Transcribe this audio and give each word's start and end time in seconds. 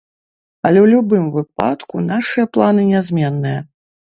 Але 0.67 0.79
ў 0.81 0.87
любым 0.93 1.27
выпадку 1.35 1.95
нашыя 2.09 2.51
планы 2.57 2.89
нязменныя. 2.93 3.59